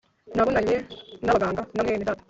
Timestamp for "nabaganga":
1.23-1.61